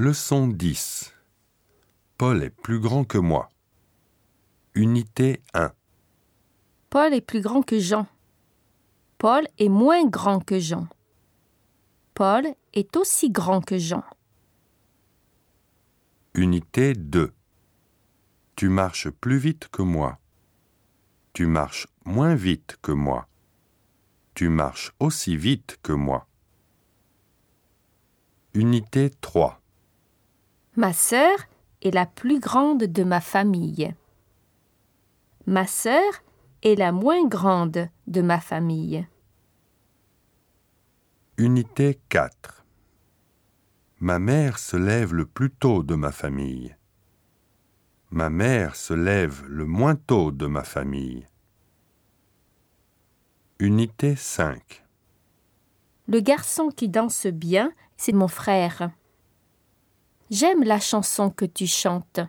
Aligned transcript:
Leçon 0.00 0.46
10. 0.46 1.12
Paul 2.18 2.44
est 2.44 2.50
plus 2.50 2.78
grand 2.78 3.02
que 3.02 3.18
moi. 3.18 3.48
Unité 4.76 5.42
1. 5.54 5.72
Paul 6.88 7.14
est 7.14 7.20
plus 7.20 7.40
grand 7.40 7.62
que 7.62 7.80
Jean. 7.80 8.06
Paul 9.18 9.48
est 9.58 9.68
moins 9.68 10.06
grand 10.06 10.38
que 10.38 10.60
Jean. 10.60 10.86
Paul 12.14 12.46
est 12.74 12.96
aussi 12.96 13.30
grand 13.30 13.60
que 13.60 13.76
Jean. 13.76 14.04
Unité 16.34 16.94
2. 16.94 17.32
Tu 18.54 18.68
marches 18.68 19.10
plus 19.10 19.38
vite 19.38 19.66
que 19.66 19.82
moi. 19.82 20.20
Tu 21.32 21.46
marches 21.46 21.88
moins 22.04 22.36
vite 22.36 22.76
que 22.82 22.92
moi. 22.92 23.26
Tu 24.34 24.48
marches 24.48 24.92
aussi 25.00 25.36
vite 25.36 25.76
que 25.82 25.92
moi. 25.92 26.28
Unité 28.54 29.10
3. 29.10 29.57
Ma 30.78 30.92
sœur 30.92 31.40
est 31.82 31.90
la 31.90 32.06
plus 32.06 32.38
grande 32.38 32.84
de 32.84 33.02
ma 33.02 33.20
famille. 33.20 33.96
Ma 35.44 35.66
sœur 35.66 36.22
est 36.62 36.76
la 36.76 36.92
moins 36.92 37.26
grande 37.26 37.88
de 38.06 38.22
ma 38.22 38.38
famille. 38.38 39.04
Unité 41.36 41.98
4. 42.10 42.64
Ma 43.98 44.20
mère 44.20 44.60
se 44.60 44.76
lève 44.76 45.14
le 45.14 45.26
plus 45.26 45.50
tôt 45.50 45.82
de 45.82 45.96
ma 45.96 46.12
famille. 46.12 46.76
Ma 48.12 48.30
mère 48.30 48.76
se 48.76 48.94
lève 48.94 49.44
le 49.48 49.64
moins 49.64 49.96
tôt 49.96 50.30
de 50.30 50.46
ma 50.46 50.62
famille. 50.62 51.26
Unité 53.58 54.14
5. 54.14 54.84
Le 56.06 56.20
garçon 56.20 56.68
qui 56.68 56.88
danse 56.88 57.26
bien, 57.26 57.72
c'est 57.96 58.12
mon 58.12 58.28
frère. 58.28 58.92
J'aime 60.30 60.62
la 60.62 60.78
chanson 60.78 61.30
que 61.30 61.46
tu 61.46 61.66
chantes. 61.66 62.20